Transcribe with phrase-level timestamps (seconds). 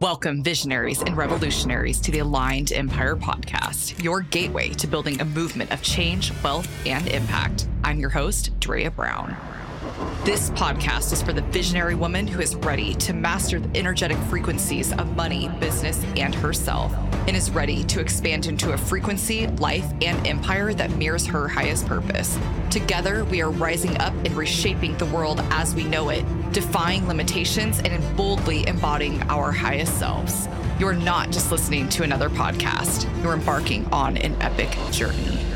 [0.00, 5.72] Welcome, visionaries and revolutionaries, to the Aligned Empire podcast, your gateway to building a movement
[5.72, 7.66] of change, wealth, and impact.
[7.82, 9.36] I'm your host, Drea Brown.
[10.24, 14.92] This podcast is for the visionary woman who is ready to master the energetic frequencies
[14.92, 16.94] of money, business, and herself,
[17.26, 21.86] and is ready to expand into a frequency, life, and empire that mirrors her highest
[21.86, 22.38] purpose.
[22.70, 27.80] Together, we are rising up and reshaping the world as we know it, defying limitations
[27.80, 30.46] and boldly embodying our highest selves.
[30.78, 35.47] You're not just listening to another podcast, you're embarking on an epic journey.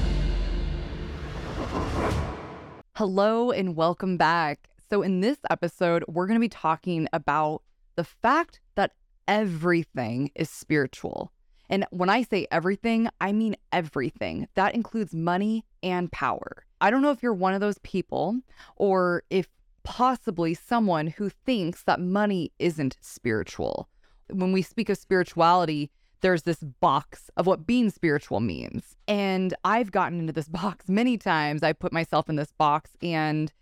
[3.02, 4.69] Hello and welcome back.
[4.88, 7.62] So, in this episode, we're going to be talking about
[7.97, 8.92] the fact that
[9.27, 11.33] everything is spiritual.
[11.69, 14.47] And when I say everything, I mean everything.
[14.55, 16.65] That includes money and power.
[16.80, 18.38] I don't know if you're one of those people
[18.77, 19.48] or if
[19.83, 23.89] possibly someone who thinks that money isn't spiritual.
[24.30, 25.91] When we speak of spirituality,
[26.22, 28.97] there's this box of what being spiritual means.
[29.06, 31.62] And I've gotten into this box many times.
[31.62, 33.52] I put myself in this box and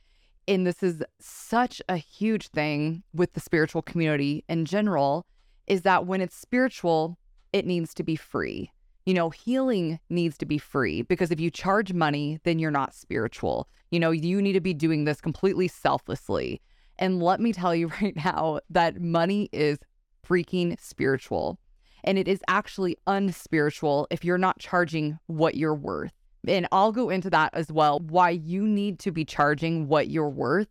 [0.49, 5.25] and this is such a huge thing with the spiritual community in general
[5.69, 7.19] is that when it's spiritual,
[7.53, 8.73] it needs to be free.
[9.07, 12.95] You know, healing needs to be free because if you charge money, then you're not
[12.95, 13.69] spiritual.
[13.91, 16.61] You know, you need to be doing this completely selflessly.
[16.99, 19.79] And let me tell you right now that money is
[20.27, 21.59] freaking spiritual.
[22.05, 26.13] And it is actually unspiritual if you're not charging what you're worth.
[26.47, 30.29] And I'll go into that as well, why you need to be charging what you're
[30.29, 30.69] worth.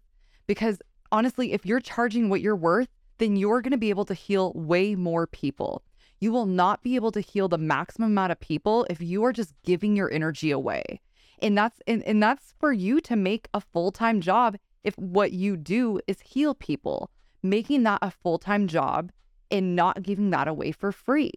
[0.48, 0.80] Because
[1.12, 2.88] honestly, if you're charging what you're worth,
[3.20, 5.84] then you're going to be able to heal way more people.
[6.20, 9.34] You will not be able to heal the maximum amount of people if you are
[9.34, 11.02] just giving your energy away.
[11.42, 15.56] And that's and, and that's for you to make a full-time job if what you
[15.56, 17.10] do is heal people.
[17.42, 19.12] Making that a full-time job
[19.52, 21.32] and not giving that away for free.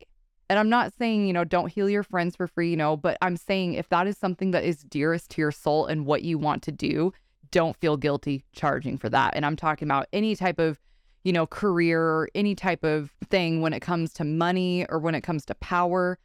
[0.51, 3.17] And I'm not saying, you know, don't heal your friends for free, you know, but
[3.23, 6.37] I'm saying if that is something that is dearest to your soul and what you
[6.37, 7.13] want to do,
[7.51, 9.35] don't feel guilty charging for that.
[9.35, 10.79] And I'm talking about any type of,
[11.25, 15.15] you know, career or any type of thing when it comes to money or when
[15.15, 16.19] it comes to power,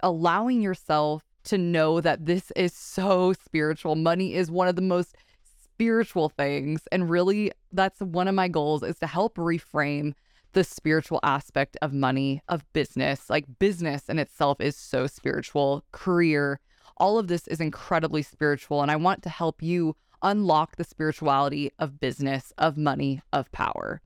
[0.00, 3.96] allowing yourself to know that this is so spiritual.
[3.96, 5.16] Money is one of the most
[5.64, 6.82] spiritual things.
[6.92, 10.14] And really, that's one of my goals is to help reframe
[10.52, 13.28] the spiritual aspect of money, of business.
[13.28, 16.60] Like business in itself is so spiritual, career,
[16.96, 18.82] all of this is incredibly spiritual.
[18.82, 24.00] And I want to help you unlock the spirituality of business, of money, of power.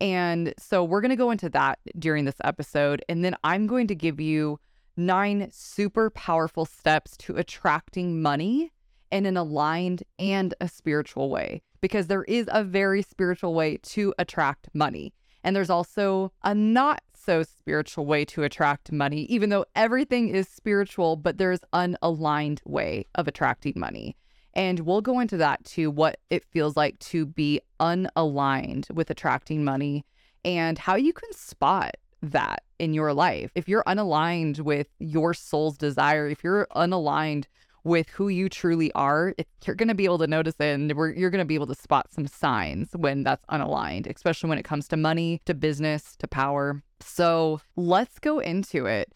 [0.00, 3.04] And so we're going to go into that during this episode.
[3.08, 4.60] And then I'm going to give you
[4.96, 8.72] nine super powerful steps to attracting money
[9.10, 14.14] in an aligned and a spiritual way, because there is a very spiritual way to
[14.18, 15.12] attract money.
[15.42, 20.48] And there's also a not so spiritual way to attract money, even though everything is
[20.48, 24.16] spiritual, but there's an aligned way of attracting money.
[24.54, 29.64] And we'll go into that too, what it feels like to be unaligned with attracting
[29.64, 30.04] money
[30.44, 33.50] and how you can spot that in your life.
[33.54, 37.44] If you're unaligned with your soul's desire, if you're unaligned
[37.84, 41.30] with who you truly are, you're going to be able to notice it and you're
[41.30, 44.88] going to be able to spot some signs when that's unaligned, especially when it comes
[44.88, 46.82] to money, to business, to power.
[47.00, 49.12] So let's go into it.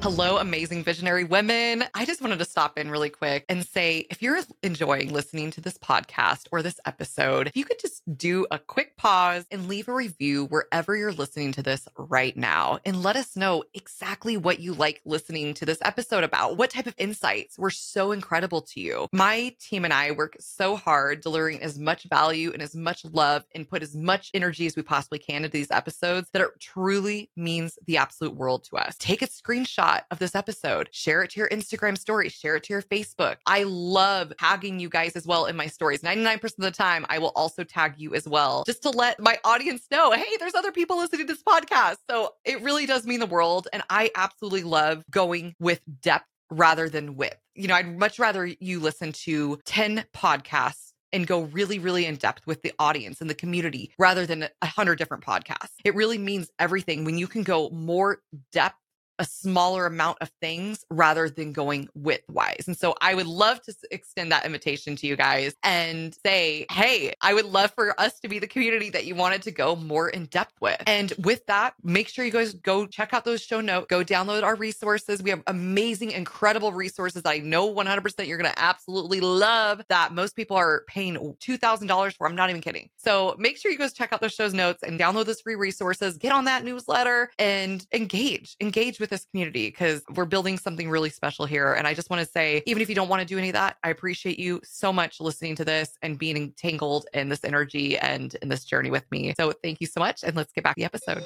[0.00, 1.82] Hello, amazing visionary women.
[1.92, 5.60] I just wanted to stop in really quick and say if you're enjoying listening to
[5.60, 9.88] this podcast or this episode, if you could just do a quick pause and leave
[9.88, 14.60] a review wherever you're listening to this right now and let us know exactly what
[14.60, 16.56] you like listening to this episode about.
[16.56, 19.08] What type of insights were so incredible to you?
[19.12, 23.44] My team and I work so hard delivering as much value and as much love
[23.52, 27.32] and put as much energy as we possibly can into these episodes that it truly
[27.34, 28.94] means the absolute world to us.
[28.96, 30.88] Take a screenshot of this episode.
[30.92, 33.36] Share it to your Instagram story, share it to your Facebook.
[33.46, 36.02] I love tagging you guys as well in my stories.
[36.02, 39.38] 99% of the time, I will also tag you as well, just to let my
[39.44, 41.96] audience know hey, there's other people listening to this podcast.
[42.08, 43.68] So it really does mean the world.
[43.72, 47.38] And I absolutely love going with depth rather than width.
[47.54, 52.16] You know, I'd much rather you listen to 10 podcasts and go really, really in
[52.16, 55.72] depth with the audience and the community rather than a hundred different podcasts.
[55.84, 58.18] It really means everything when you can go more
[58.52, 58.76] depth
[59.18, 62.66] a smaller amount of things rather than going widthwise.
[62.66, 67.12] And so I would love to extend that invitation to you guys and say, hey,
[67.20, 70.08] I would love for us to be the community that you wanted to go more
[70.08, 70.82] in depth with.
[70.86, 74.42] And with that, make sure you guys go check out those show notes, go download
[74.42, 75.22] our resources.
[75.22, 80.12] We have amazing, incredible resources that I know 100% you're going to absolutely love that
[80.12, 82.26] most people are paying $2,000 for.
[82.26, 82.90] I'm not even kidding.
[82.96, 86.16] So make sure you guys check out those shows notes and download those free resources,
[86.16, 91.10] get on that newsletter and engage, engage with this community because we're building something really
[91.10, 91.72] special here.
[91.72, 93.54] And I just want to say, even if you don't want to do any of
[93.54, 97.96] that, I appreciate you so much listening to this and being entangled in this energy
[97.98, 99.32] and in this journey with me.
[99.38, 100.22] So thank you so much.
[100.22, 101.24] And let's get back to the episode.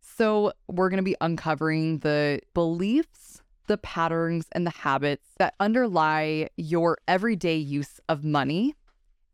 [0.00, 6.48] So, we're going to be uncovering the beliefs, the patterns, and the habits that underlie
[6.56, 8.74] your everyday use of money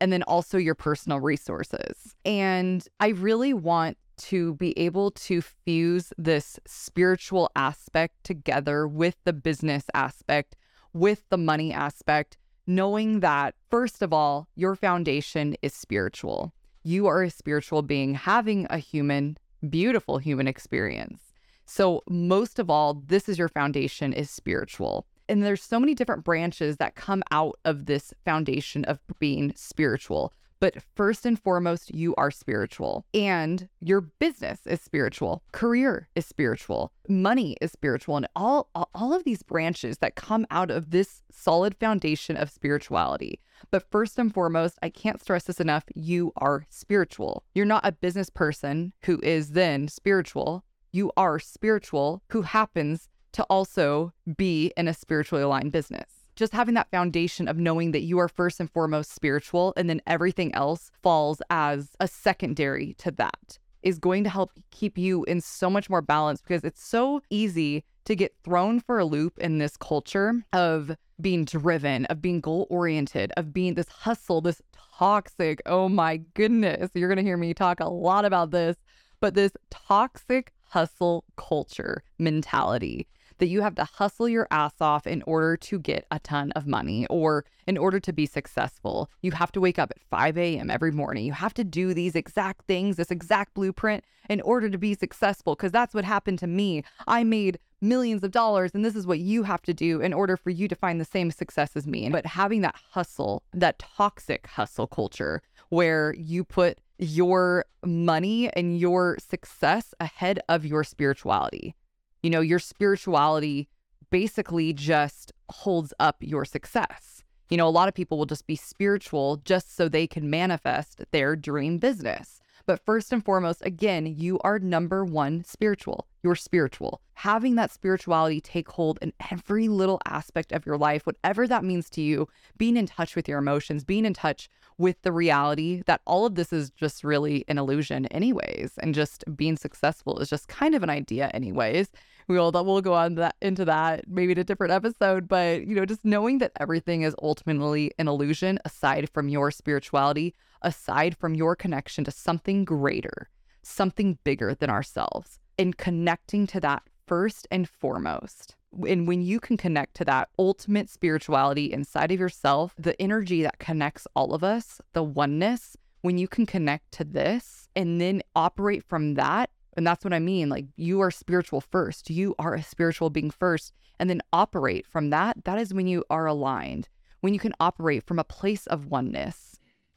[0.01, 2.17] and then also your personal resources.
[2.25, 9.33] And I really want to be able to fuse this spiritual aspect together with the
[9.33, 10.57] business aspect,
[10.93, 12.37] with the money aspect,
[12.67, 16.53] knowing that, first of all, your foundation is spiritual.
[16.85, 19.39] You are a spiritual being having a human,
[19.69, 21.33] beautiful human experience.
[21.65, 25.07] So, most of all, this is your foundation is spiritual.
[25.29, 30.33] And there's so many different branches that come out of this foundation of being spiritual.
[30.63, 36.93] But first and foremost, you are spiritual and your business is spiritual, career is spiritual,
[37.09, 41.75] money is spiritual, and all, all of these branches that come out of this solid
[41.75, 43.41] foundation of spirituality.
[43.73, 47.43] But first and foremost, I can't stress this enough you are spiritual.
[47.57, 50.63] You're not a business person who is then spiritual.
[50.93, 56.22] You are spiritual who happens to also be in a spiritually aligned business.
[56.43, 60.03] Just having that foundation of knowing that you are first and foremost spiritual and then
[60.09, 65.41] everything else falls as a secondary to that is going to help keep you in
[65.41, 69.59] so much more balance because it's so easy to get thrown for a loop in
[69.59, 74.61] this culture of being driven, of being goal oriented, of being this hustle, this
[74.99, 75.63] toxic.
[75.65, 76.91] Oh my goodness.
[76.93, 78.77] You're going to hear me talk a lot about this,
[79.21, 83.07] but this toxic hustle culture mentality
[83.43, 86.65] that you have to hustle your ass off in order to get a ton of
[86.65, 89.11] money or in order to be successful.
[89.21, 90.71] You have to wake up at 5 a.m.
[90.71, 91.25] every morning.
[91.25, 95.57] You have to do these exact things, this exact blueprint in order to be successful
[95.57, 96.85] because that's what happened to me.
[97.09, 100.37] I made millions of dollars and this is what you have to do in order
[100.37, 102.09] for you to find the same success as me.
[102.11, 109.19] But having that hustle, that toxic hustle culture where you put your money and your
[109.19, 111.75] success ahead of your spirituality
[112.23, 113.69] you know, your spirituality
[114.11, 117.25] basically just holds up your success.
[117.49, 121.03] You know, a lot of people will just be spiritual just so they can manifest
[121.11, 122.42] their dream business.
[122.67, 126.07] But first and foremost, again, you are number one spiritual.
[126.23, 127.01] You're spiritual.
[127.15, 131.91] Having that spirituality take hold in every little aspect of your life, whatever that means
[131.91, 134.49] to you, being in touch with your emotions, being in touch
[134.79, 139.25] with the reality that all of this is just really an illusion, anyways, and just
[139.37, 141.89] being successful is just kind of an idea, anyways.
[142.29, 145.85] We'll we'll go on that into that maybe in a different episode, but you know,
[145.85, 151.55] just knowing that everything is ultimately an illusion aside from your spirituality aside from your
[151.55, 153.29] connection to something greater,
[153.63, 158.57] something bigger than ourselves, and connecting to that first and foremost.
[158.89, 163.59] And when you can connect to that ultimate spirituality inside of yourself, the energy that
[163.59, 168.83] connects all of us, the oneness, when you can connect to this and then operate
[168.83, 170.49] from that, and that's what I mean.
[170.49, 175.11] Like you are spiritual first, you are a spiritual being first, and then operate from
[175.11, 175.45] that.
[175.45, 176.89] That is when you are aligned,
[177.21, 179.52] when you can operate from a place of oneness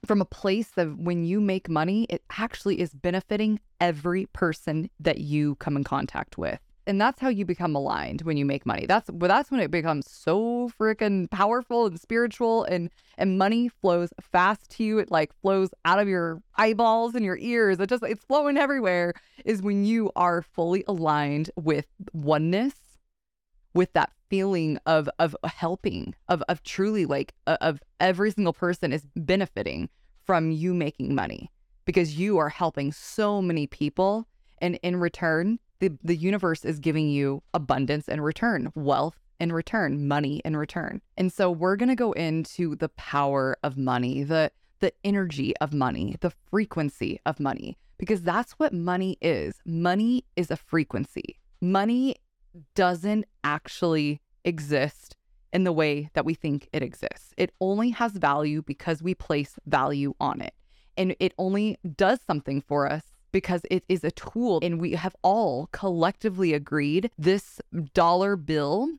[0.05, 5.19] from a place of when you make money, it actually is benefiting every person that
[5.19, 6.59] you come in contact with.
[6.87, 8.85] And that's how you become aligned when you make money.
[8.85, 14.69] That's that's when it becomes so freaking powerful and spiritual and and money flows fast
[14.71, 14.99] to you.
[14.99, 17.79] It like flows out of your eyeballs and your ears.
[17.79, 19.13] It just it's flowing everywhere
[19.45, 22.75] is when you are fully aligned with oneness,
[23.75, 29.05] with that feeling of of helping of of truly like of every single person is
[29.15, 29.87] benefiting
[30.23, 31.51] from you making money
[31.85, 34.27] because you are helping so many people.
[34.59, 40.07] And in return the the universe is giving you abundance in return wealth in return
[40.07, 41.01] money in return.
[41.17, 45.73] And so we're going to go into the power of money the the energy of
[45.73, 49.55] money the frequency of money because that's what money is.
[49.65, 51.39] Money is a frequency.
[51.61, 52.15] Money
[52.75, 55.15] doesn't actually exist
[55.53, 57.33] in the way that we think it exists.
[57.37, 60.53] It only has value because we place value on it.
[60.97, 65.15] And it only does something for us because it is a tool and we have
[65.21, 67.59] all collectively agreed this
[67.93, 68.89] dollar bill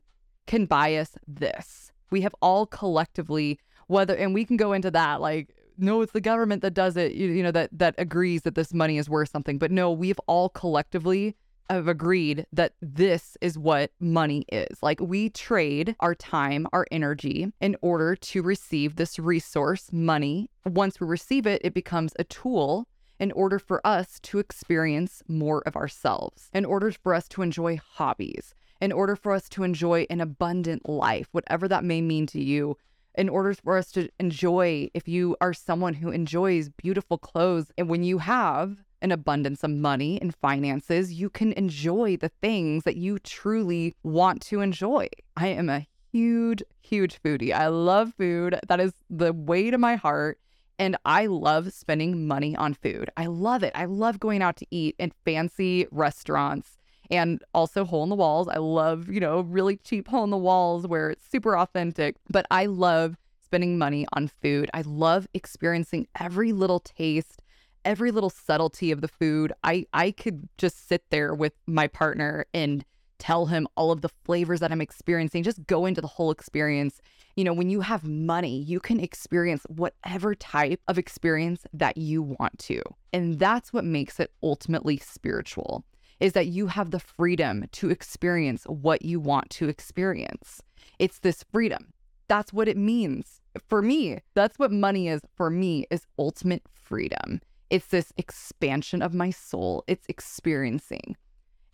[0.45, 1.91] can buy us this.
[2.11, 6.21] We have all collectively whether and we can go into that like no it's the
[6.21, 9.29] government that does it you, you know that that agrees that this money is worth
[9.29, 11.35] something but no we've all collectively
[11.69, 14.81] have agreed that this is what money is.
[14.81, 20.49] Like we trade our time, our energy in order to receive this resource, money.
[20.65, 22.87] Once we receive it, it becomes a tool
[23.19, 27.79] in order for us to experience more of ourselves, in order for us to enjoy
[27.93, 32.41] hobbies, in order for us to enjoy an abundant life, whatever that may mean to
[32.41, 32.77] you.
[33.15, 37.89] In order for us to enjoy, if you are someone who enjoys beautiful clothes, and
[37.89, 42.97] when you have an abundance of money and finances, you can enjoy the things that
[42.97, 45.07] you truly want to enjoy.
[45.35, 47.53] I am a huge, huge foodie.
[47.53, 48.59] I love food.
[48.67, 50.39] That is the way to my heart.
[50.79, 53.09] And I love spending money on food.
[53.17, 53.71] I love it.
[53.73, 56.77] I love going out to eat in fancy restaurants
[57.09, 58.47] and also hole in the walls.
[58.47, 62.45] I love, you know, really cheap hole in the walls where it's super authentic, but
[62.51, 64.69] I love spending money on food.
[64.73, 67.41] I love experiencing every little taste
[67.87, 69.53] every little subtlety of the food.
[69.63, 72.85] I I could just sit there with my partner and
[73.17, 77.01] tell him all of the flavors that I'm experiencing, just go into the whole experience.
[77.35, 82.21] You know, when you have money, you can experience whatever type of experience that you
[82.21, 82.81] want to.
[83.13, 85.83] And that's what makes it ultimately spiritual
[86.19, 90.61] is that you have the freedom to experience what you want to experience.
[90.99, 91.93] It's this freedom.
[92.27, 93.39] That's what it means.
[93.67, 97.39] For me, that's what money is for me is ultimate freedom.
[97.69, 99.83] It's this expansion of my soul.
[99.87, 101.17] It's experiencing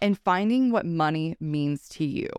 [0.02, 2.30] and finding what money means to you.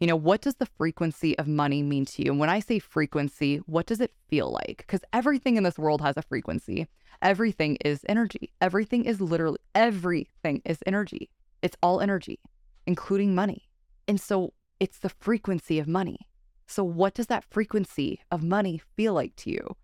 [0.00, 2.32] You know, what does the frequency of money mean to you?
[2.32, 4.78] And when I say frequency, what does it feel like?
[4.78, 6.86] Because everything in this world has a frequency.
[7.22, 8.52] Everything is energy.
[8.60, 11.30] Everything is literally, everything is energy.
[11.62, 12.40] It's all energy,
[12.86, 13.68] including money.
[14.06, 16.18] And so it's the frequency of money.
[16.66, 19.76] So, what does that frequency of money feel like to you?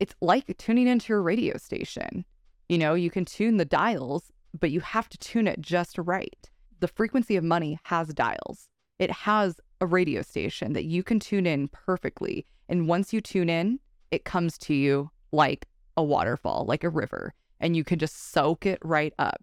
[0.00, 2.24] It's like tuning into your radio station.
[2.68, 6.50] You know, you can tune the dials, but you have to tune it just right.
[6.80, 8.68] The frequency of money has dials.
[8.98, 12.46] It has a radio station that you can tune in perfectly.
[12.68, 15.66] And once you tune in, it comes to you like
[15.96, 19.42] a waterfall, like a river, and you can just soak it right up.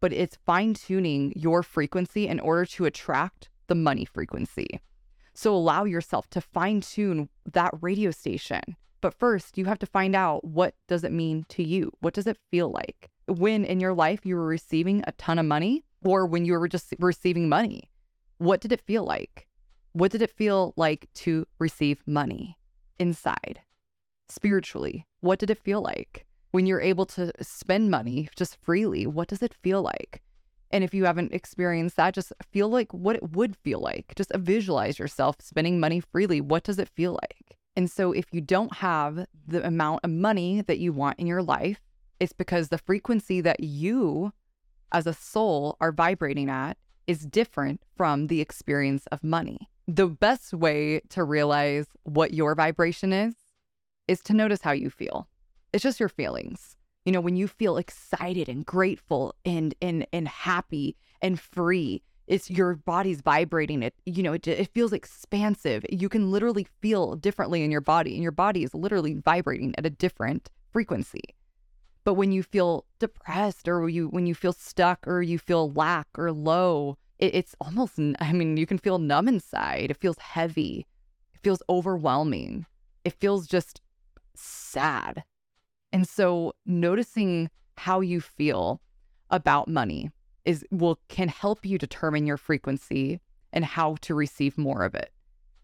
[0.00, 4.80] But it's fine tuning your frequency in order to attract the money frequency.
[5.34, 10.14] So allow yourself to fine tune that radio station but first, you have to find
[10.14, 11.92] out what does it mean to you?
[12.00, 13.10] What does it feel like?
[13.26, 16.68] When in your life you were receiving a ton of money or when you were
[16.68, 17.90] just receiving money?
[18.38, 19.46] What did it feel like?
[19.92, 22.56] What did it feel like to receive money
[22.98, 23.60] inside?
[24.28, 26.26] Spiritually, what did it feel like?
[26.52, 30.22] When you're able to spend money just freely, what does it feel like?
[30.70, 34.12] And if you haven't experienced that, just feel like what it would feel like.
[34.16, 36.40] Just visualize yourself spending money freely.
[36.40, 37.49] What does it feel like?
[37.80, 41.42] And so, if you don't have the amount of money that you want in your
[41.42, 41.80] life,
[42.20, 44.34] it's because the frequency that you
[44.92, 49.70] as a soul are vibrating at is different from the experience of money.
[49.88, 53.34] The best way to realize what your vibration is
[54.06, 55.26] is to notice how you feel.
[55.72, 56.76] It's just your feelings.
[57.06, 62.48] You know, when you feel excited and grateful and and and happy and free, it's
[62.48, 65.84] your body's vibrating it you know it, it feels expansive.
[65.90, 69.84] You can literally feel differently in your body and your body is literally vibrating at
[69.84, 71.22] a different frequency.
[72.04, 76.06] But when you feel depressed or you when you feel stuck or you feel lack
[76.16, 79.90] or low it, it's almost i mean you can feel numb inside.
[79.90, 80.86] It feels heavy.
[81.34, 82.64] It feels overwhelming.
[83.04, 83.80] It feels just
[84.36, 85.24] sad.
[85.92, 88.80] And so noticing how you feel
[89.30, 90.10] about money
[90.44, 93.20] is will can help you determine your frequency
[93.52, 95.12] and how to receive more of it.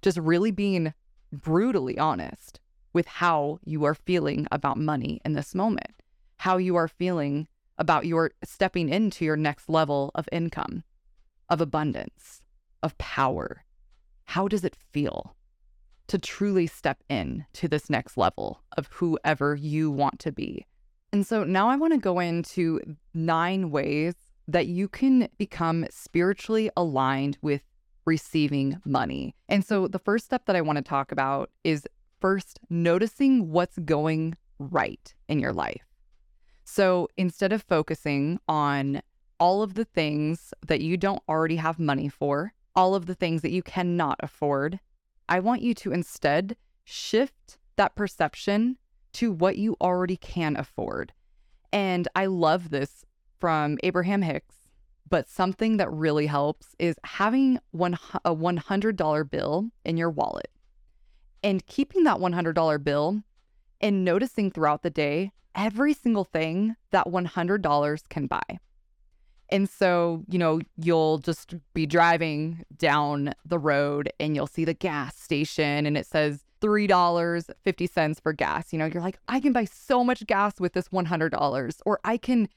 [0.03, 0.93] Just really being
[1.33, 2.61] brutally honest
[2.93, 5.91] with how you are feeling about money in this moment,
[6.39, 7.47] how you are feeling
[7.79, 10.83] about your stepping into your next level of income,
[11.49, 12.43] of abundance,
[12.83, 13.65] of power.
[14.25, 15.37] How does it feel
[16.09, 20.67] to truly step in to this next level of whoever you want to be?
[21.13, 22.81] And so now I want to go into
[23.15, 24.15] nine ways
[24.49, 27.63] that you can become spiritually aligned with
[28.05, 29.35] receiving money.
[29.49, 31.87] And so the first step that I want to talk about is
[32.21, 35.85] first noticing what's going right in your life.
[36.65, 39.03] So instead of focusing on
[39.39, 43.43] all of the things that you don't already have money for, all of the things
[43.43, 44.81] that you cannot afford,
[45.29, 48.79] I want you to instead shift that perception
[49.15, 51.13] to what you already can afford.
[51.73, 53.05] And I love this
[53.39, 54.55] from Abraham Hicks,
[55.09, 60.51] but something that really helps is having one a $100 bill in your wallet
[61.43, 63.23] and keeping that $100 bill
[63.81, 68.59] and noticing throughout the day every single thing that $100 can buy.
[69.49, 74.75] And so, you know, you'll just be driving down the road and you'll see the
[74.75, 78.73] gas station and it says $3.50 for gas.
[78.73, 82.17] You know, you're like, I can buy so much gas with this $100 or I
[82.17, 82.49] can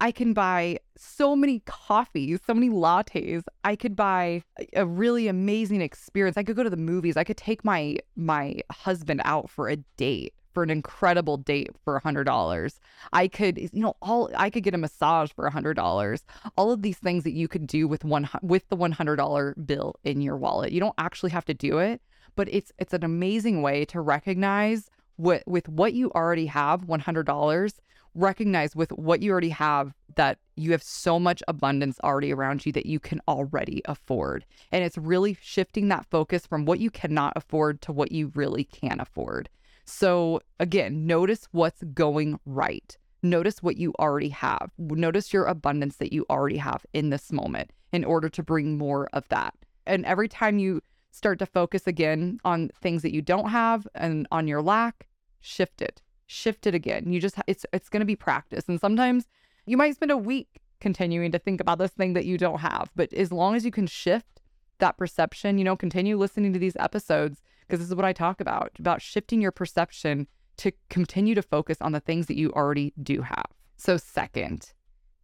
[0.00, 3.42] I can buy so many coffees, so many lattes.
[3.64, 4.42] I could buy
[4.74, 6.36] a really amazing experience.
[6.36, 7.16] I could go to the movies.
[7.16, 11.96] I could take my my husband out for a date for an incredible date for
[11.96, 12.80] a hundred dollars.
[13.12, 16.24] I could, you know, all I could get a massage for a hundred dollars.
[16.56, 19.54] All of these things that you could do with one with the one hundred dollar
[19.54, 20.72] bill in your wallet.
[20.72, 22.00] You don't actually have to do it,
[22.36, 27.00] but it's it's an amazing way to recognize what with what you already have, one
[27.00, 27.74] hundred dollars.
[28.14, 32.72] Recognize with what you already have that you have so much abundance already around you
[32.72, 34.44] that you can already afford.
[34.72, 38.64] And it's really shifting that focus from what you cannot afford to what you really
[38.64, 39.48] can afford.
[39.84, 42.96] So, again, notice what's going right.
[43.22, 44.70] Notice what you already have.
[44.78, 49.08] Notice your abundance that you already have in this moment in order to bring more
[49.12, 49.54] of that.
[49.86, 54.28] And every time you start to focus again on things that you don't have and
[54.30, 55.08] on your lack,
[55.40, 56.02] shift it.
[56.28, 57.10] Shift it again.
[57.12, 58.64] You just it's it's going to be practice.
[58.68, 59.26] And sometimes
[59.66, 62.90] you might spend a week continuing to think about this thing that you don't have,
[62.94, 64.40] but as long as you can shift
[64.78, 68.40] that perception, you know, continue listening to these episodes because this is what I talk
[68.40, 72.92] about about shifting your perception to continue to focus on the things that you already
[73.02, 73.46] do have.
[73.76, 74.72] So, second,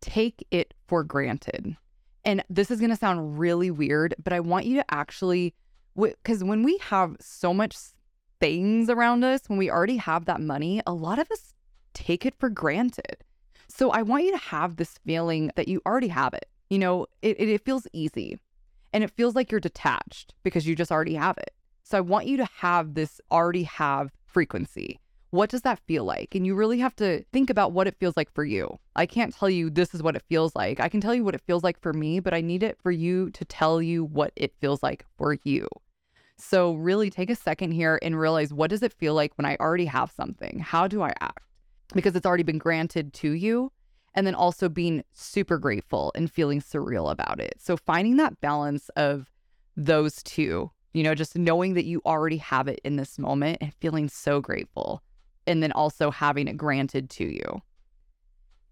[0.00, 1.76] take it for granted.
[2.24, 5.54] And this is going to sound really weird, but I want you to actually,
[5.96, 7.76] because when we have so much
[8.44, 11.54] things around us, when we already have that money, a lot of us
[11.94, 13.24] take it for granted.
[13.68, 16.46] So I want you to have this feeling that you already have it.
[16.68, 18.38] You know, it, it, it feels easy
[18.92, 21.52] and it feels like you're detached because you just already have it.
[21.84, 25.00] So I want you to have this already have frequency.
[25.30, 26.34] What does that feel like?
[26.34, 28.78] And you really have to think about what it feels like for you.
[28.94, 30.80] I can't tell you this is what it feels like.
[30.80, 32.90] I can tell you what it feels like for me, but I need it for
[32.90, 35.66] you to tell you what it feels like for you.
[36.36, 39.56] So really take a second here and realize what does it feel like when I
[39.56, 40.58] already have something?
[40.58, 41.40] How do I act?
[41.94, 43.70] Because it's already been granted to you.
[44.16, 47.54] And then also being super grateful and feeling surreal about it.
[47.58, 49.28] So finding that balance of
[49.76, 53.74] those two you know, just knowing that you already have it in this moment and
[53.74, 55.02] feeling so grateful.
[55.46, 57.60] And then also having it granted to you.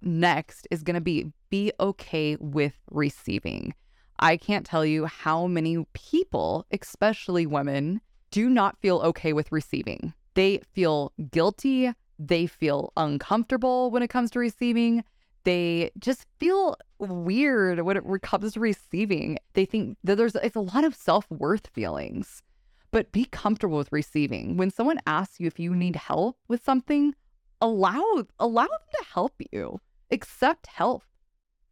[0.01, 3.75] Next is going to be be okay with receiving.
[4.22, 10.14] I can't tell you how many people, especially women, do not feel okay with receiving.
[10.35, 11.92] They feel guilty.
[12.18, 15.04] They feel uncomfortable when it comes to receiving
[15.44, 19.38] they just feel weird when it comes to receiving.
[19.54, 22.42] They think that there's it's a lot of self-worth feelings.
[22.90, 24.56] But be comfortable with receiving.
[24.56, 27.14] When someone asks you if you need help with something,
[27.61, 29.80] allow allow them to help you.
[30.11, 31.02] Accept help.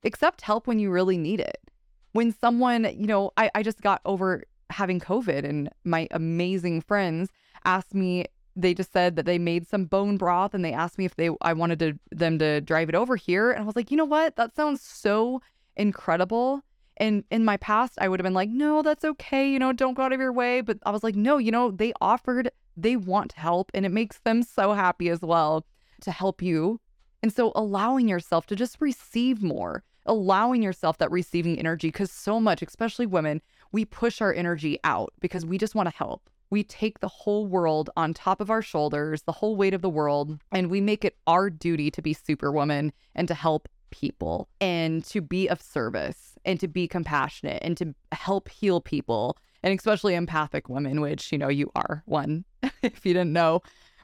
[0.02, 1.69] Accept help when you really need it.
[2.12, 7.30] When someone, you know, I, I just got over having COVID and my amazing friends
[7.64, 11.04] asked me they just said that they made some bone broth and they asked me
[11.04, 13.90] if they I wanted to them to drive it over here and I was like,
[13.90, 14.36] "You know what?
[14.36, 15.40] That sounds so
[15.76, 16.62] incredible."
[16.96, 19.94] And in my past, I would have been like, "No, that's okay, you know, don't
[19.94, 22.96] go out of your way." But I was like, "No, you know, they offered, they
[22.96, 25.64] want help and it makes them so happy as well
[26.02, 26.80] to help you."
[27.22, 32.40] And so allowing yourself to just receive more, allowing yourself that receiving energy cuz so
[32.40, 33.40] much, especially women,
[33.72, 37.46] we push our energy out because we just want to help we take the whole
[37.46, 41.04] world on top of our shoulders, the whole weight of the world, and we make
[41.04, 46.38] it our duty to be superwoman and to help people and to be of service
[46.44, 51.38] and to be compassionate and to help heal people and especially empathic women, which, you
[51.38, 52.44] know, you are one,
[52.82, 53.60] if you didn't know,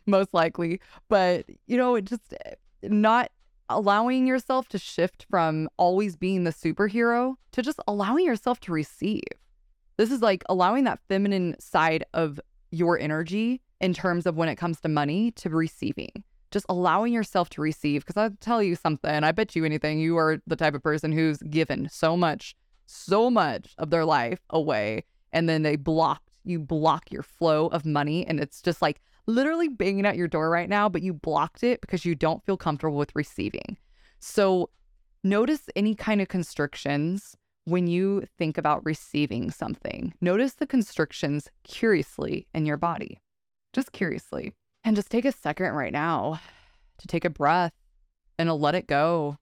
[0.06, 0.80] most likely.
[1.08, 3.30] But, you know, it just eh, not
[3.68, 9.22] allowing yourself to shift from always being the superhero to just allowing yourself to receive.
[9.96, 14.56] This is like allowing that feminine side of your energy in terms of when it
[14.56, 16.24] comes to money to receiving.
[16.50, 18.04] Just allowing yourself to receive.
[18.04, 21.12] Because I'll tell you something, I bet you anything, you are the type of person
[21.12, 22.54] who's given so much,
[22.86, 25.04] so much of their life away.
[25.32, 28.26] And then they block, you block your flow of money.
[28.26, 31.80] And it's just like literally banging at your door right now, but you blocked it
[31.80, 33.76] because you don't feel comfortable with receiving.
[34.18, 34.70] So
[35.24, 42.46] notice any kind of constrictions when you think about receiving something, notice the constrictions curiously
[42.54, 43.20] in your body,
[43.72, 44.54] just curiously.
[44.84, 46.40] And just take a second right now
[46.98, 47.72] to take a breath
[48.38, 49.38] and to let it go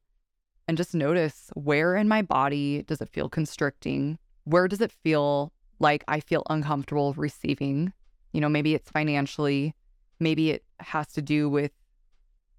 [0.66, 4.18] and just notice where in my body does it feel constricting?
[4.44, 7.92] Where does it feel like I feel uncomfortable receiving?
[8.34, 9.76] You know, maybe it's financially,
[10.18, 11.70] maybe it has to do with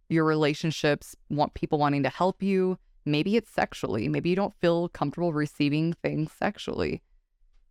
[0.07, 2.79] your relationships, want people wanting to help you.
[3.03, 4.07] Maybe it's sexually.
[4.07, 7.03] Maybe you don't feel comfortable receiving things sexually.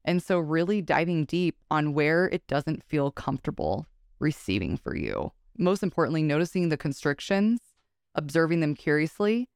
[0.05, 3.87] And so, really diving deep on where it doesn't feel comfortable
[4.21, 5.33] receiving for you.
[5.57, 7.61] Most importantly, noticing the constrictions,
[8.15, 9.49] observing them curiously,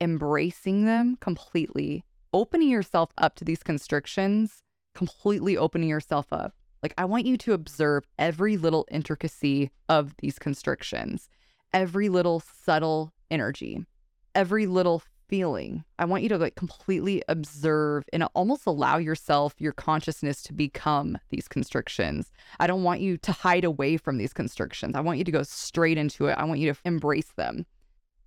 [0.00, 4.64] embracing them completely, opening yourself up to these constrictions,
[4.96, 6.54] completely opening yourself up.
[6.84, 11.30] Like, I want you to observe every little intricacy of these constrictions,
[11.72, 13.86] every little subtle energy,
[14.34, 15.84] every little feeling.
[15.98, 21.16] I want you to like completely observe and almost allow yourself, your consciousness to become
[21.30, 22.30] these constrictions.
[22.60, 24.94] I don't want you to hide away from these constrictions.
[24.94, 26.36] I want you to go straight into it.
[26.36, 27.64] I want you to embrace them,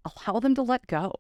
[0.03, 1.13] allow them to let go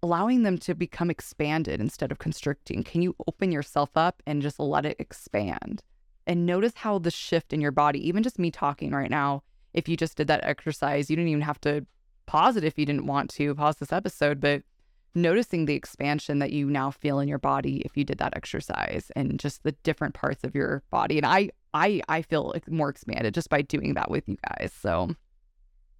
[0.00, 2.84] allowing them to become expanded instead of constricting.
[2.84, 5.82] Can you open yourself up and just let it expand?
[6.28, 9.88] And notice how the shift in your body, even just me talking right now, if
[9.88, 11.86] you just did that exercise, you didn't even have to
[12.26, 14.62] pause it if you didn't want to pause this episode, but
[15.14, 19.10] noticing the expansion that you now feel in your body if you did that exercise
[19.16, 21.16] and just the different parts of your body.
[21.16, 24.72] And I I I feel more expanded just by doing that with you guys.
[24.72, 25.14] So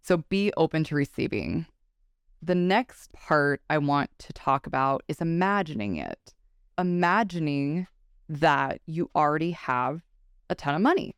[0.03, 1.67] so be open to receiving
[2.41, 6.35] the next part I want to talk about is imagining it.
[6.77, 7.89] Imagining
[8.29, 10.03] that you already have
[10.51, 11.15] a ton of money.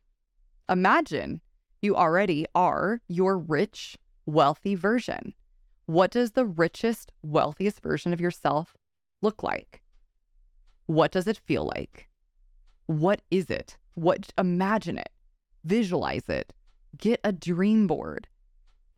[0.69, 1.41] Imagine
[1.81, 5.33] you already are your rich, wealthy version.
[5.85, 8.75] What does the richest, wealthiest version of yourself
[9.21, 9.81] look like?
[10.85, 12.07] What does it feel like?
[12.85, 13.77] What is it?
[13.95, 15.09] What imagine it.
[15.63, 16.53] Visualize it.
[16.97, 18.27] Get a dream board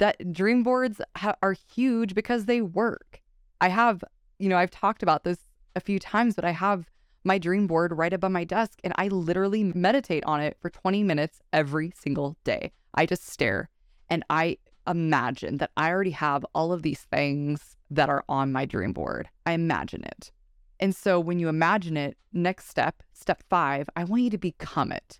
[0.03, 3.21] that dream boards ha- are huge because they work.
[3.61, 4.03] I have,
[4.39, 5.37] you know, I've talked about this
[5.75, 6.89] a few times, but I have
[7.23, 11.03] my dream board right above my desk and I literally meditate on it for 20
[11.03, 12.71] minutes every single day.
[12.93, 13.69] I just stare
[14.09, 14.57] and I
[14.87, 19.29] imagine that I already have all of these things that are on my dream board.
[19.45, 20.31] I imagine it.
[20.79, 24.91] And so when you imagine it, next step, step five, I want you to become
[24.91, 25.19] it.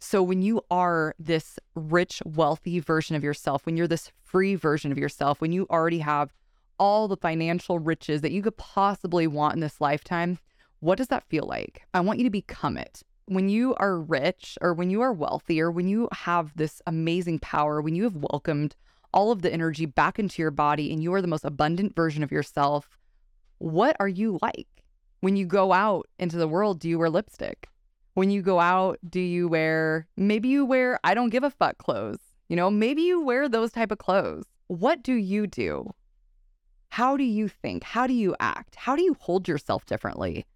[0.00, 4.92] So when you are this rich, wealthy version of yourself, when you're this free version
[4.92, 6.32] of yourself, when you already have
[6.78, 10.38] all the financial riches that you could possibly want in this lifetime,
[10.80, 11.82] what does that feel like?
[11.94, 13.02] I want you to become it.
[13.26, 17.40] When you are rich or when you are wealthy or when you have this amazing
[17.40, 18.74] power, when you have welcomed
[19.12, 22.22] all of the energy back into your body and you are the most abundant version
[22.22, 22.98] of yourself,
[23.58, 24.68] what are you like?
[25.20, 27.68] When you go out into the world, do you wear lipstick?
[28.18, 31.78] when you go out, do you wear maybe you wear I don't give a fuck
[31.78, 32.18] clothes?
[32.48, 34.44] You know, maybe you wear those type of clothes.
[34.66, 35.94] What do you do?
[36.88, 37.84] How do you think?
[37.84, 38.74] How do you act?
[38.74, 40.46] How do you hold yourself differently?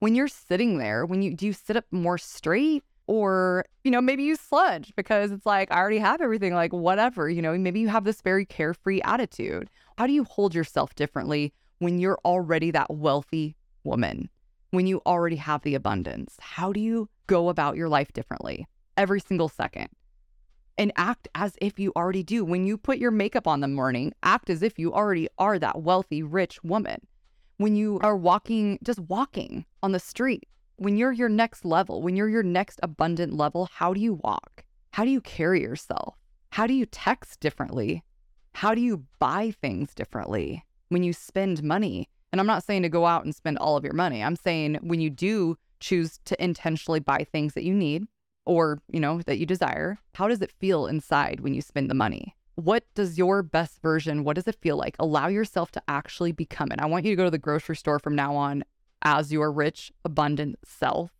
[0.00, 4.00] When you're sitting there, when you do you sit up more straight or, you know,
[4.00, 7.80] maybe you sludge because it's like I already have everything like whatever, you know, maybe
[7.80, 9.70] you have this very carefree attitude.
[9.96, 14.28] How do you hold yourself differently when you're already that wealthy woman?
[14.70, 16.36] when you already have the abundance?
[16.40, 19.88] How do you go about your life differently every single second?
[20.76, 22.44] And act as if you already do.
[22.44, 25.82] When you put your makeup on the morning, act as if you already are that
[25.82, 27.00] wealthy, rich woman.
[27.58, 30.44] When you are walking, just walking on the street,
[30.76, 34.64] when you're your next level, when you're your next abundant level, how do you walk?
[34.92, 36.14] How do you carry yourself?
[36.50, 38.04] How do you text differently?
[38.54, 40.64] How do you buy things differently?
[40.88, 43.82] When you spend money, and I'm not saying to go out and spend all of
[43.82, 44.22] your money.
[44.22, 48.06] I'm saying when you do choose to intentionally buy things that you need
[48.46, 51.94] or, you know, that you desire, how does it feel inside when you spend the
[51.94, 52.36] money?
[52.58, 54.96] What does your best version, what does it feel like?
[54.98, 56.80] Allow yourself to actually become it.
[56.80, 58.64] I want you to go to the grocery store from now on
[59.00, 61.12] as your rich, abundant self,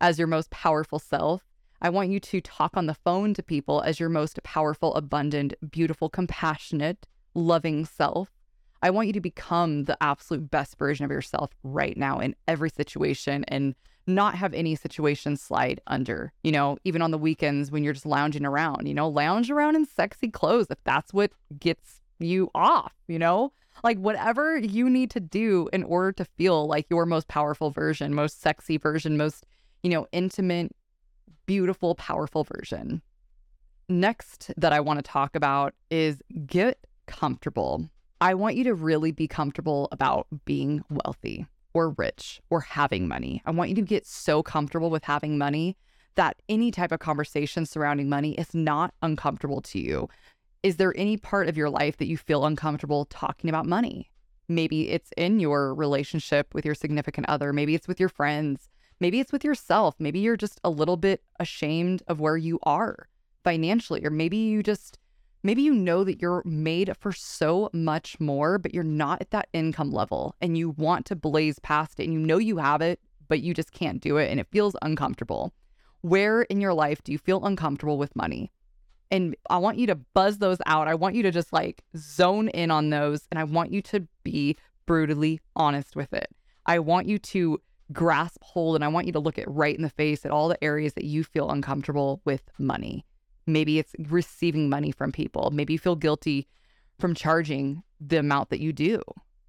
[0.00, 1.42] as your most powerful self.
[1.82, 5.52] I want you to talk on the phone to people as your most powerful, abundant,
[5.70, 8.30] beautiful, compassionate, loving self.
[8.82, 12.70] I want you to become the absolute best version of yourself right now in every
[12.70, 13.74] situation and
[14.06, 16.32] not have any situation slide under.
[16.42, 19.76] You know, even on the weekends when you're just lounging around, you know, lounge around
[19.76, 23.52] in sexy clothes if that's what gets you off, you know?
[23.84, 28.14] Like whatever you need to do in order to feel like your most powerful version,
[28.14, 29.46] most sexy version, most,
[29.82, 30.74] you know, intimate,
[31.46, 33.02] beautiful, powerful version.
[33.88, 37.88] Next, that I want to talk about is get comfortable.
[38.22, 43.42] I want you to really be comfortable about being wealthy or rich or having money.
[43.46, 45.76] I want you to get so comfortable with having money
[46.16, 50.08] that any type of conversation surrounding money is not uncomfortable to you.
[50.62, 54.10] Is there any part of your life that you feel uncomfortable talking about money?
[54.48, 57.54] Maybe it's in your relationship with your significant other.
[57.54, 58.68] Maybe it's with your friends.
[58.98, 59.94] Maybe it's with yourself.
[59.98, 63.08] Maybe you're just a little bit ashamed of where you are
[63.44, 64.98] financially, or maybe you just,
[65.42, 69.48] maybe you know that you're made for so much more, but you're not at that
[69.52, 73.00] income level and you want to blaze past it and you know you have it,
[73.28, 75.52] but you just can't do it and it feels uncomfortable.
[76.02, 78.50] Where in your life do you feel uncomfortable with money?
[79.10, 80.88] And I want you to buzz those out.
[80.88, 83.26] I want you to just like zone in on those.
[83.30, 86.28] And I want you to be brutally honest with it.
[86.66, 87.60] I want you to
[87.92, 90.48] grasp hold and I want you to look it right in the face at all
[90.48, 93.04] the areas that you feel uncomfortable with money.
[93.52, 95.50] Maybe it's receiving money from people.
[95.50, 96.46] Maybe you feel guilty
[96.98, 99.02] from charging the amount that you do.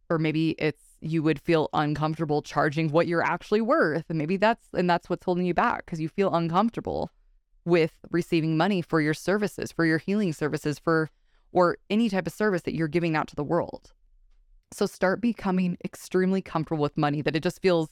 [0.10, 4.06] Or maybe it's you would feel uncomfortable charging what you're actually worth.
[4.10, 7.12] And maybe that's and that's what's holding you back because you feel uncomfortable
[7.66, 11.10] with receiving money for your services, for your healing services, for
[11.52, 13.94] or any type of service that you're giving out to the world.
[14.72, 17.90] So start becoming extremely comfortable with money that it just feels,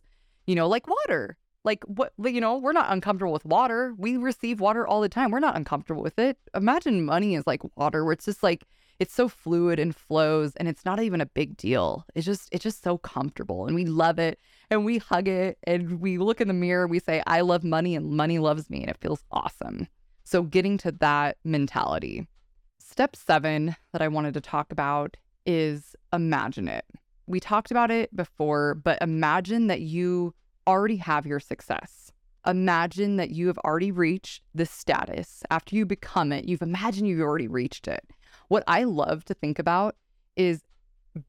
[0.47, 1.37] you know, like water.
[1.69, 3.93] Like what, you know, we're not uncomfortable with water.
[3.95, 5.29] We receive water all the time.
[5.29, 6.35] We're not uncomfortable with it.
[6.55, 8.63] Imagine money is like water where it's just like
[8.97, 12.05] it's so fluid and flows and it's not even a big deal.
[12.15, 14.39] It's just it's just so comfortable and we love it
[14.71, 17.63] and we hug it and we look in the mirror, and we say, I love
[17.63, 18.81] money and money loves me.
[18.81, 19.87] And it feels awesome.
[20.23, 22.27] So, getting to that mentality.
[22.79, 26.85] Step seven that I wanted to talk about is imagine it.
[27.27, 30.33] We talked about it before, but imagine that you
[30.67, 32.11] already have your success.
[32.45, 35.43] Imagine that you have already reached this status.
[35.51, 38.03] After you become it, you've imagined you've already reached it.
[38.47, 39.95] What I love to think about
[40.35, 40.63] is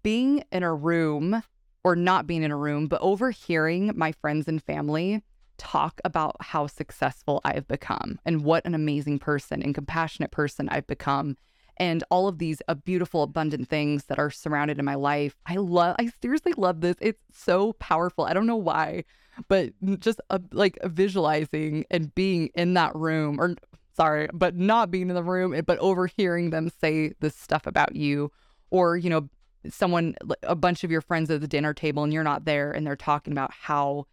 [0.03, 1.43] being in a room
[1.83, 5.23] or not being in a room, but overhearing my friends and family
[5.59, 10.87] talk about how successful I've become and what an amazing person and compassionate person I've
[10.87, 11.37] become
[11.81, 15.35] and all of these uh, beautiful abundant things that are surrounded in my life.
[15.47, 16.95] I love I seriously love this.
[17.01, 18.27] It's so powerful.
[18.27, 19.05] I don't know why,
[19.49, 23.57] but just uh, like visualizing and being in that room or
[23.97, 28.31] sorry, but not being in the room but overhearing them say this stuff about you
[28.71, 29.29] or you know
[29.69, 32.87] someone a bunch of your friends at the dinner table and you're not there and
[32.87, 34.07] they're talking about how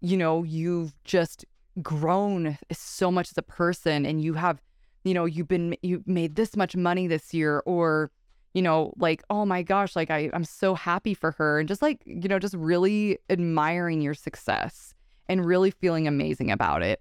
[0.00, 1.44] you know you've just
[1.82, 4.60] grown so much as a person and you have
[5.08, 8.10] you know you've been you made this much money this year or
[8.54, 11.82] you know like oh my gosh like I, i'm so happy for her and just
[11.82, 14.94] like you know just really admiring your success
[15.28, 17.00] and really feeling amazing about it.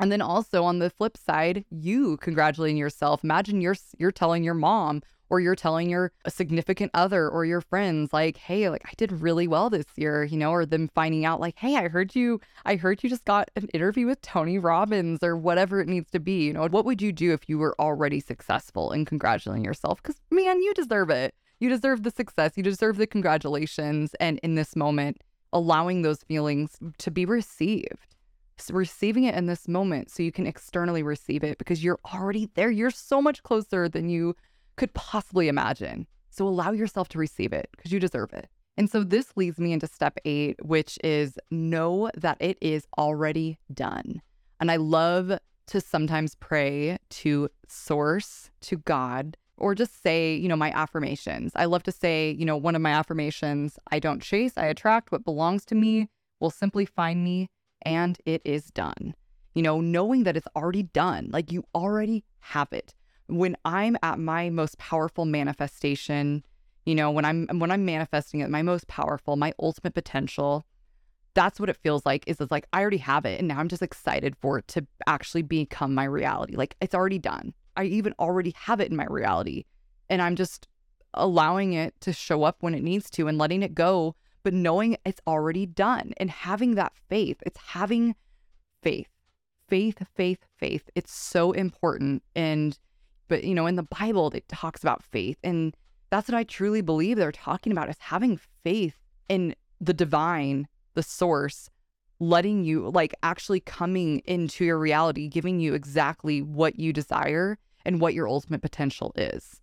[0.00, 3.22] And then also on the flip side you congratulating yourself.
[3.22, 5.02] Imagine you're you're telling your mom
[5.32, 9.48] or you're telling your significant other or your friends like hey like i did really
[9.48, 12.76] well this year you know or them finding out like hey i heard you i
[12.76, 16.52] heard you just got an interview with tony robbins or whatever it needs to be
[16.52, 16.68] you know?
[16.68, 20.02] What would you do if you were already successful and congratulating yourself?
[20.02, 21.34] Because man you deserve it.
[21.58, 22.52] You deserve the success.
[22.56, 28.16] You deserve the congratulations and in this moment allowing those feelings to be received.
[28.70, 32.70] Receiving it in this moment so you can externally receive it because you're already there.
[32.70, 34.36] You're so much closer than you
[34.82, 36.08] could possibly imagine.
[36.30, 38.48] So allow yourself to receive it because you deserve it.
[38.76, 43.58] And so this leads me into step eight, which is know that it is already
[43.72, 44.20] done.
[44.58, 50.56] And I love to sometimes pray to source, to God, or just say, you know,
[50.56, 51.52] my affirmations.
[51.54, 55.12] I love to say, you know, one of my affirmations I don't chase, I attract
[55.12, 56.08] what belongs to me,
[56.40, 57.50] will simply find me,
[57.82, 59.14] and it is done.
[59.54, 62.96] You know, knowing that it's already done, like you already have it
[63.32, 66.44] when I'm at my most powerful manifestation,
[66.84, 70.66] you know, when I'm when I'm manifesting at my most powerful, my ultimate potential,
[71.34, 73.68] that's what it feels like is it's like I already have it and now I'm
[73.68, 76.56] just excited for it to actually become my reality.
[76.56, 77.54] Like it's already done.
[77.76, 79.64] I even already have it in my reality.
[80.10, 80.68] And I'm just
[81.14, 84.96] allowing it to show up when it needs to and letting it go, but knowing
[85.06, 87.38] it's already done and having that faith.
[87.46, 88.14] It's having
[88.82, 89.08] faith.
[89.68, 90.90] Faith, faith, faith.
[90.94, 92.78] It's so important and
[93.28, 95.74] but you know in the bible it talks about faith and
[96.10, 98.96] that's what i truly believe they're talking about is having faith
[99.28, 101.70] in the divine the source
[102.20, 108.00] letting you like actually coming into your reality giving you exactly what you desire and
[108.00, 109.60] what your ultimate potential is.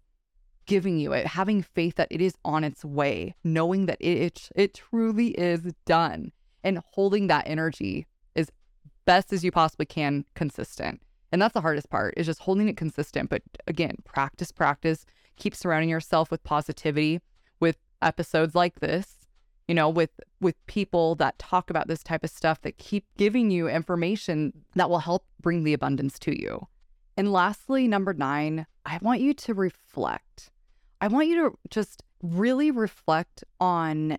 [0.65, 4.49] Giving you it having faith that it is on its way knowing that it it,
[4.55, 6.31] it truly is done
[6.63, 8.51] and holding that energy as
[9.05, 12.77] best as you possibly can consistent and that's the hardest part is just holding it
[12.77, 13.29] consistent.
[13.29, 15.05] But again, practice, practice,
[15.37, 17.21] keep surrounding yourself with positivity,
[17.59, 19.27] with episodes like this,
[19.67, 23.51] you know, with with people that talk about this type of stuff that keep giving
[23.51, 26.67] you information that will help bring the abundance to you.
[27.15, 30.49] And lastly, number 9, I want you to reflect.
[31.01, 34.17] I want you to just really reflect on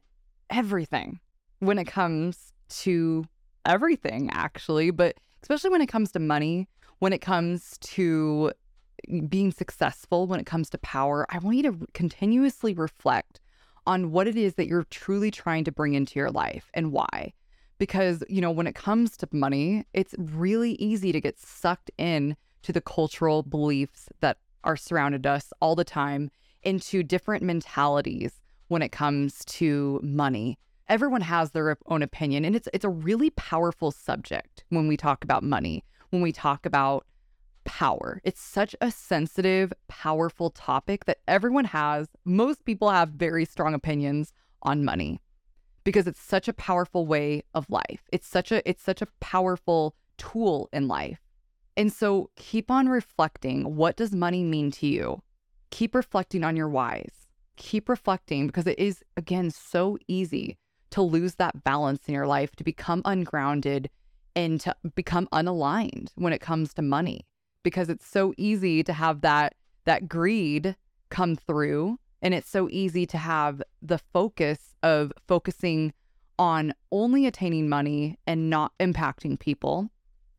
[0.51, 1.21] everything
[1.59, 3.25] when it comes to
[3.65, 6.69] everything, actually, but especially when it comes to money,
[7.01, 8.53] when it comes to
[9.29, 11.27] being successful, when it comes to power.
[11.31, 13.41] I want you to continuously reflect
[13.87, 17.33] on what it is that you're truly trying to bring into your life and why.
[17.79, 22.37] Because, you know, when it comes to money, it's really easy to get sucked in
[22.63, 26.31] to the cultural beliefs that are surrounded us all the time
[26.63, 30.59] into different mentalities when it comes to money.
[30.89, 35.25] Everyone has their own opinion and it's it's a really powerful subject when we talk
[35.25, 37.07] about money, when we talk about
[37.65, 38.21] power.
[38.25, 42.09] It's such a sensitive, powerful topic that everyone has.
[42.25, 45.21] Most people have very strong opinions on money
[45.85, 48.03] because it's such a powerful way of life.
[48.13, 51.21] It's such a it's such a powerful tool in life.
[51.77, 53.77] And so keep on reflecting.
[53.77, 55.23] What does money mean to you?
[55.71, 57.27] Keep reflecting on your whys.
[57.57, 60.59] Keep reflecting because it is, again, so easy
[60.91, 63.89] to lose that balance in your life, to become ungrounded
[64.35, 67.27] and to become unaligned when it comes to money
[67.63, 70.77] because it's so easy to have that that greed
[71.11, 75.93] come through and it's so easy to have the focus of focusing
[76.39, 79.91] on only attaining money and not impacting people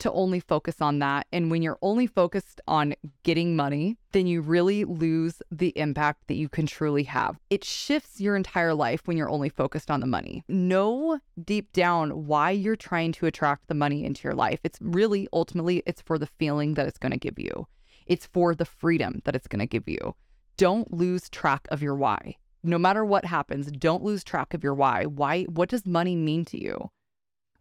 [0.01, 1.27] to only focus on that.
[1.31, 6.35] And when you're only focused on getting money, then you really lose the impact that
[6.35, 7.39] you can truly have.
[7.51, 10.43] It shifts your entire life when you're only focused on the money.
[10.47, 14.59] Know deep down why you're trying to attract the money into your life.
[14.63, 17.67] It's really ultimately it's for the feeling that it's going to give you.
[18.07, 20.15] It's for the freedom that it's going to give you.
[20.57, 22.37] Don't lose track of your why.
[22.63, 25.05] No matter what happens, don't lose track of your why.
[25.05, 26.89] Why what does money mean to you?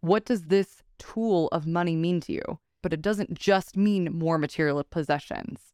[0.01, 2.59] What does this tool of money mean to you?
[2.81, 5.73] But it doesn't just mean more material possessions.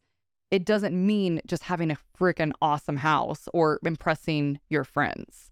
[0.50, 5.52] It doesn't mean just having a freaking awesome house or impressing your friends.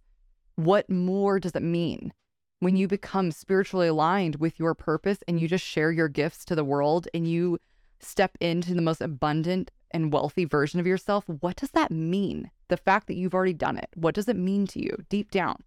[0.56, 2.14] What more does it mean?
[2.60, 6.56] When you become spiritually aligned with your purpose and you just share your gifts to
[6.56, 7.60] the world and you
[8.00, 12.50] step into the most abundant and wealthy version of yourself, what does that mean?
[12.70, 15.58] The fact that you've already done it, what does it mean to you deep down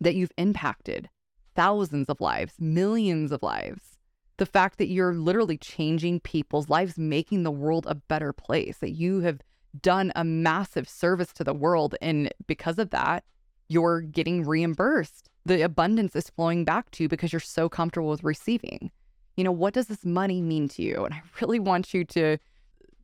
[0.00, 1.10] that you've impacted?
[1.58, 3.98] Thousands of lives, millions of lives.
[4.36, 8.92] The fact that you're literally changing people's lives, making the world a better place, that
[8.92, 9.40] you have
[9.82, 11.96] done a massive service to the world.
[12.00, 13.24] And because of that,
[13.68, 15.30] you're getting reimbursed.
[15.46, 18.92] The abundance is flowing back to you because you're so comfortable with receiving.
[19.36, 21.04] You know, what does this money mean to you?
[21.04, 22.38] And I really want you to,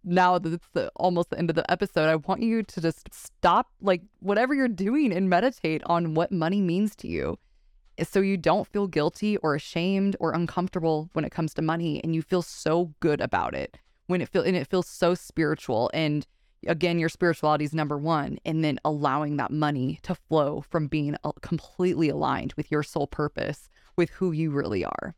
[0.04, 3.12] now that it's the, almost the end of the episode, I want you to just
[3.12, 7.36] stop, like, whatever you're doing and meditate on what money means to you
[8.02, 12.14] so you don't feel guilty or ashamed or uncomfortable when it comes to money and
[12.14, 16.26] you feel so good about it when it feel and it feels so spiritual and
[16.66, 21.16] again your spirituality is number 1 and then allowing that money to flow from being
[21.24, 25.14] uh, completely aligned with your soul purpose with who you really are.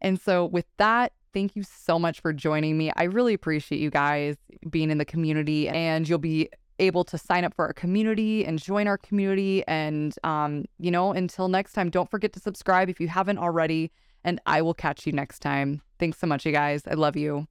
[0.00, 2.90] And so with that thank you so much for joining me.
[2.96, 4.36] I really appreciate you guys
[4.70, 6.48] being in the community and you'll be
[6.78, 9.64] able to sign up for our community and join our community.
[9.66, 13.90] And, um, you know, until next time, don't forget to subscribe if you haven't already.
[14.24, 15.82] And I will catch you next time.
[15.98, 16.82] Thanks so much, you guys.
[16.86, 17.46] I love you.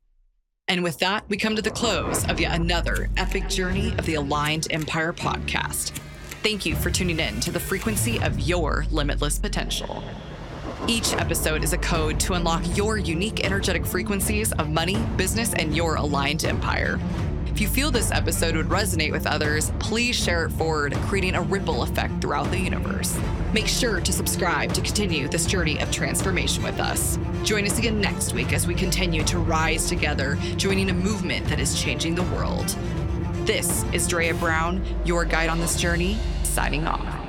[0.68, 4.16] And with that, we come to the close of yet another epic journey of the
[4.16, 5.92] Aligned Empire podcast.
[6.42, 10.04] Thank you for tuning in to the frequency of your limitless potential.
[10.88, 15.76] Each episode is a code to unlock your unique energetic frequencies of money, business, and
[15.76, 17.00] your aligned empire.
[17.56, 21.42] If you feel this episode would resonate with others, please share it forward, creating a
[21.42, 23.18] ripple effect throughout the universe.
[23.54, 27.18] Make sure to subscribe to continue this journey of transformation with us.
[27.44, 31.62] Join us again next week as we continue to rise together, joining a movement that
[31.62, 32.68] is changing the world.
[33.46, 37.25] This is Drea Brown, your guide on this journey, signing off.